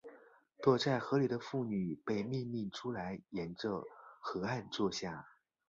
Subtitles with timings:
[0.63, 3.83] 躲在河里的妇女被命令出来沿着
[4.19, 5.27] 河岸坐下。